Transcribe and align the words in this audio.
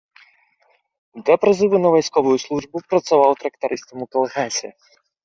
Да 1.27 1.33
прызыву 1.43 1.77
на 1.83 1.89
вайсковую 1.95 2.33
службу 2.45 2.75
працаваў 2.95 3.31
трактарыстам 3.43 3.97
у 4.07 4.09
калгасе. 4.17 4.69